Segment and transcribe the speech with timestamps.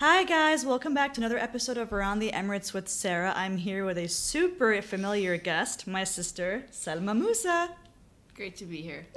[0.00, 0.64] Hi, guys.
[0.64, 3.32] Welcome back to another episode of Around the Emirates with Sara.
[3.34, 7.70] I'm here with a super familiar guest, my sister, Salma Mousa.
[8.36, 9.06] Great to be here.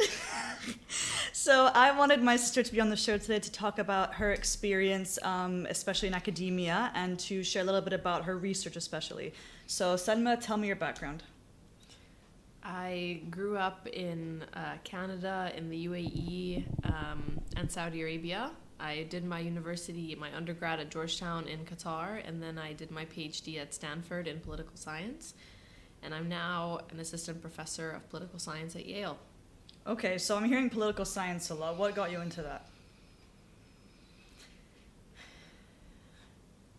[1.34, 4.32] So, I wanted my sister to be on the show today to talk about her
[4.32, 9.34] experience, um, especially in academia, and to share a little bit about her research, especially.
[9.68, 11.24] So, Salma, tell me your background.
[12.64, 18.52] I grew up in uh, Canada, in the UAE, um, and Saudi Arabia.
[18.82, 23.06] I did my university, my undergrad at Georgetown in Qatar, and then I did my
[23.06, 25.36] PhD at Stanford in political science.
[26.02, 29.20] And I'm now an assistant professor of political science at Yale.
[29.86, 31.78] Okay, so I'm hearing political science a lot.
[31.78, 32.66] What got you into that?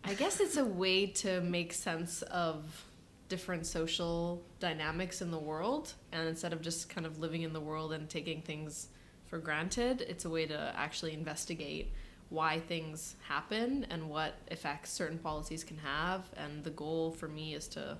[0.03, 2.85] I guess it's a way to make sense of
[3.29, 5.93] different social dynamics in the world.
[6.11, 8.89] And instead of just kind of living in the world and taking things
[9.33, 11.91] for granted, it's a way to actually investigate
[12.29, 16.29] why things happen and what effects certain policies can have.
[16.37, 17.97] And the goal for me is to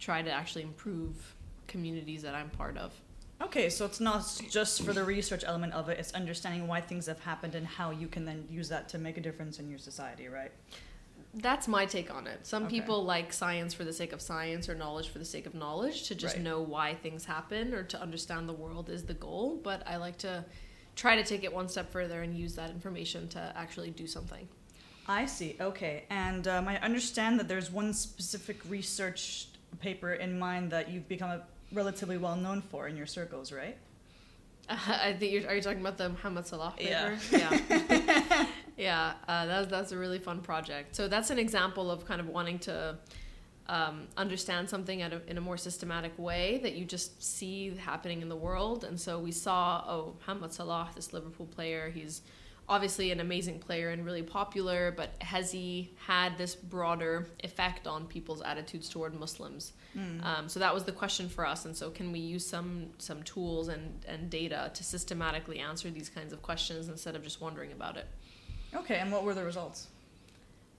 [0.00, 1.36] try to actually improve
[1.68, 2.92] communities that I'm part of.
[3.40, 7.06] Okay, so it's not just for the research element of it, it's understanding why things
[7.06, 9.78] have happened and how you can then use that to make a difference in your
[9.78, 10.50] society, right?
[11.36, 12.46] That's my take on it.
[12.46, 12.76] Some Okay.
[12.80, 16.04] people like science for the sake of science or knowledge for the sake of knowledge
[16.08, 16.44] to just Right.
[16.44, 19.60] know why things happen or to understand the world is the goal.
[19.62, 20.44] But I like to
[20.96, 24.48] try to take it one step further and use that information to actually do something.
[25.08, 25.56] I see.
[25.60, 29.48] Okay, and um, I understand that there's one specific research
[29.80, 33.76] paper in mind that you've become a relatively well known for in your circles, right?
[34.68, 37.18] I think you're, are you talking about the Muhammad Salah paper?
[37.32, 37.60] Yeah.
[37.68, 38.46] yeah.
[38.76, 40.96] Yeah, uh, that's that's a really fun project.
[40.96, 42.98] So that's an example of kind of wanting to
[43.68, 48.20] um, understand something at a, in a more systematic way that you just see happening
[48.20, 48.84] in the world.
[48.84, 52.22] And so we saw, oh, Muhammad Salah, this Liverpool player, he's
[52.68, 58.06] obviously an amazing player and really popular, but has he had this broader effect on
[58.06, 59.72] people's attitudes toward Muslims?
[60.24, 61.64] Um, so that was the question for us.
[61.64, 66.08] And so, can we use some some tools and and data to systematically answer these
[66.08, 68.06] kinds of questions instead of just wondering about it?
[68.74, 69.88] Okay, and what were the results?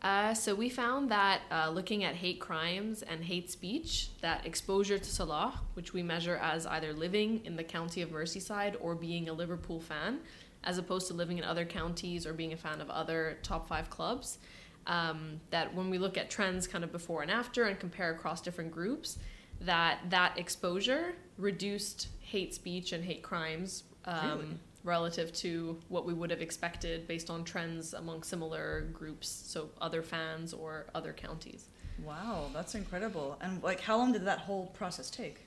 [0.02, 5.00] Uh, so we found that uh, looking at hate crimes and hate speech, that exposure
[5.00, 9.30] to Salah, which we measure as either living in the county of Merseyside or being
[9.30, 10.20] a Liverpool fan,
[10.64, 13.90] as opposed to living in other counties or being a fan of other top five
[13.90, 14.38] clubs,
[14.86, 18.42] um, that when we look at trends kind of before and after and compare across
[18.42, 19.18] different groups,
[19.62, 24.58] that that exposure reduced hate speech and hate crimes um, Really?
[24.86, 30.02] Relative to what we would have expected based on trends among similar groups, so other
[30.02, 31.66] fans or other counties.
[32.04, 33.38] Wow, that's incredible.
[33.42, 35.45] And like, how long did that whole process take?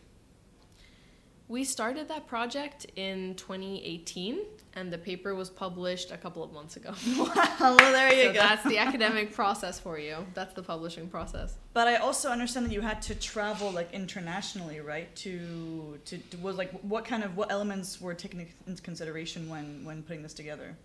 [1.48, 4.40] We started that project in 2018,
[4.74, 6.92] and the paper was published a couple of months ago.
[7.18, 8.40] well, there you so go.
[8.40, 10.26] that's the academic process for you.
[10.34, 11.56] That's the publishing process.
[11.72, 15.14] But I also understand that you had to travel like internationally, right?
[15.16, 19.84] To to to- was like what kind of what elements were taken into consideration when
[19.86, 20.76] when putting this together?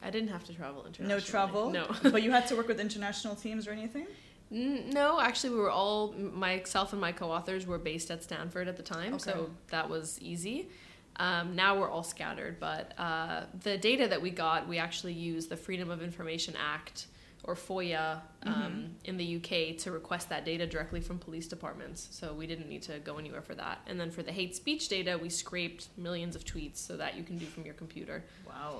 [0.00, 1.14] I didn't have to travel internationally.
[1.14, 1.70] No travel.
[1.70, 2.10] No.
[2.12, 4.06] but you had to work with international teams or anything.
[4.54, 8.84] No, actually, we were all myself and my co-authors were based at Stanford at the
[8.84, 9.24] time, Okay.
[9.32, 10.68] so that was easy.
[11.16, 15.48] Um, now we're all scattered, but uh, the data that we got, we actually used
[15.48, 17.06] the Freedom of Information Act
[17.42, 22.08] or FOIA um, in the UK to request that data directly from police departments.
[22.12, 23.80] So we didn't need to go anywhere for that.
[23.86, 27.22] And then for the hate speech data, we scraped millions of tweets so that you
[27.24, 28.24] can do from your computer.
[28.46, 28.78] Wow.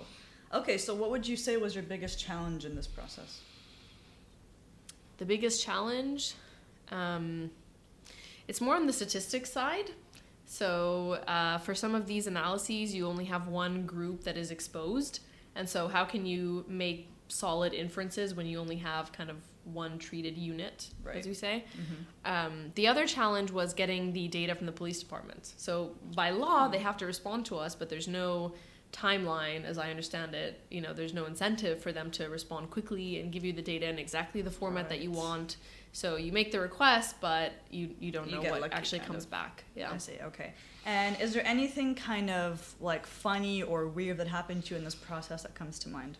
[0.52, 3.40] Okay, so what would you say was your biggest challenge in this process?
[5.18, 6.34] The biggest challenge,
[6.90, 7.50] um,
[8.48, 9.90] it's more on the statistics side.
[10.46, 15.20] So uh, for some of these analyses, you only have one group that is exposed,
[15.54, 19.98] and so how can you make solid inferences when you only have kind of one
[19.98, 21.16] treated unit, Right.
[21.16, 21.64] as we say?
[22.26, 25.54] Um, the other challenge was getting the data from the police departments.
[25.56, 28.52] So by law, they have to respond to us, but there's no
[28.94, 30.60] timeline, as I understand it.
[30.70, 33.88] You know, there's no incentive for them to respond quickly and give you the data
[33.88, 35.56] in exactly the format that you want.
[35.92, 39.30] So you make the request, but you you don't You know what actually comes of.
[39.30, 39.64] back.
[39.74, 39.92] Yeah.
[39.92, 40.18] I see.
[40.22, 40.54] Okay.
[40.86, 44.84] And is there anything kind of like funny or weird that happened to you in
[44.84, 46.18] this process that comes to mind?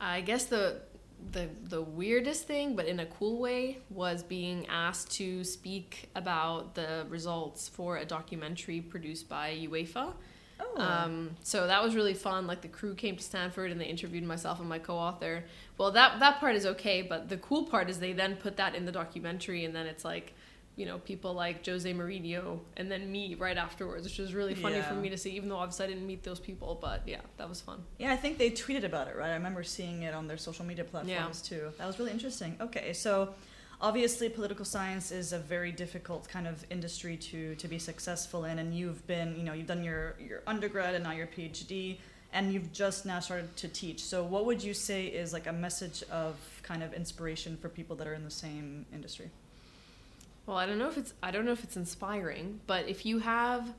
[0.00, 0.80] I guess the
[1.32, 6.74] the the weirdest thing, but in a cool way, was being asked to speak about
[6.74, 10.14] the results for a documentary produced by UEFA.
[10.60, 10.80] Oh.
[10.80, 12.46] Um, so that was really fun.
[12.46, 15.44] Like the crew came to Stanford and they interviewed myself and my co-author.
[15.78, 18.74] Well, that that part is okay, but the cool part is they then put that
[18.74, 20.34] in the documentary, and then it's like
[20.76, 24.80] you know people like Jose Mourinho and then me right afterwards, which was really funny
[24.82, 25.30] for me to see.
[25.30, 27.82] Even though obviously I didn't meet those people, but yeah, that was fun.
[27.98, 29.30] Yeah, I think they tweeted about it, right?
[29.30, 31.70] I remember seeing it on their social media platforms too.
[31.78, 32.56] That was really interesting.
[32.60, 33.34] Okay, so
[33.80, 38.58] obviously political science is a very difficult kind of industry to to be successful in
[38.58, 41.98] and you've been, you know, you've done your your undergrad and now your PhD
[42.32, 44.04] and you've just now started to teach.
[44.04, 47.96] So what would you say is like a message of kind of inspiration for people
[47.96, 49.30] that are in the same industry?
[50.46, 53.18] Well, I don't know if it's I don't know if it's inspiring, but if you
[53.20, 53.72] have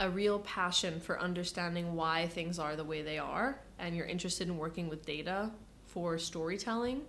[0.00, 4.48] a real passion for understanding why things are the way they are, and you're interested
[4.48, 5.50] in working with data
[5.86, 7.02] for storytelling,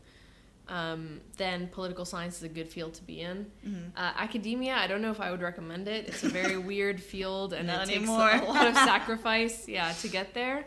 [0.67, 3.45] um, then political science is a good field to be in.
[3.65, 3.97] Mm-hmm.
[3.97, 6.07] Uh, academia, I don't know if I would recommend it.
[6.07, 8.31] It's a very weird field, and Not it takes a, anymore.
[8.31, 10.65] a lot of sacrifice, yeah, to get there.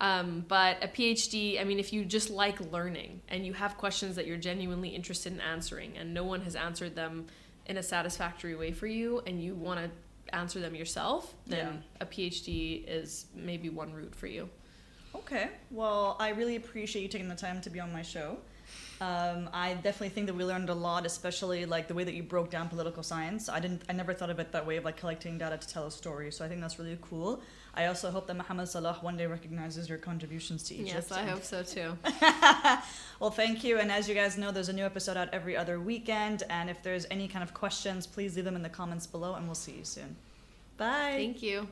[0.00, 4.14] Um, but a PhD, I mean, if you just like learning and you have questions
[4.16, 7.26] that you're genuinely interested in answering, and no one has answered them
[7.66, 9.90] in a satisfactory way for you, and you want to
[10.34, 14.48] answer them yourself, then a PhD is maybe one route for you.
[15.18, 15.48] Okay.
[15.70, 18.38] Well, I really appreciate you taking the time to be on my show.
[19.00, 22.22] Um, I definitely think that we learned a lot, especially like the way that you
[22.22, 23.48] broke down political science.
[23.48, 25.86] I didn't, I never thought of it that way of like collecting data to tell
[25.86, 26.32] a story.
[26.32, 27.40] So I think that's really cool.
[27.74, 31.06] I also hope that Mohammed Salah one day recognizes your contributions to Egypt.
[31.10, 31.96] Yes, I hope so too.
[33.20, 33.78] well, thank you.
[33.78, 36.42] And as you guys know, there's a new episode out every other weekend.
[36.50, 39.46] And if there's any kind of questions, please leave them in the comments below, and
[39.46, 40.16] we'll see you soon.
[40.76, 41.12] Bye.
[41.14, 41.68] Thank you.